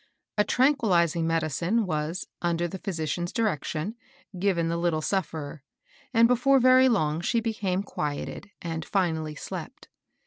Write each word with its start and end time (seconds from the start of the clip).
A 0.35 0.43
tranquillizing 0.43 1.27
medicine 1.27 1.85
was, 1.85 2.25
under 2.41 2.67
the 2.67 2.79
physi 2.79 3.07
cian's 3.07 3.31
direction, 3.31 3.93
given 4.39 4.67
the 4.67 4.77
little 4.77 5.03
sufferer, 5.03 5.61
and 6.11 6.27
be 6.27 6.35
fore 6.35 6.59
very 6.59 6.89
long 6.89 7.21
she 7.21 7.39
became 7.39 7.83
quieted, 7.83 8.49
and 8.63 8.83
finally 8.83 9.35
slept. 9.35 9.89